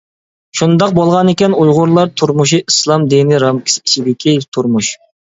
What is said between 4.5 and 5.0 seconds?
تۇرمۇش.